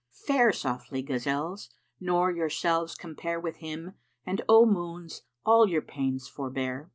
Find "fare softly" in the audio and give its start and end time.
0.25-1.03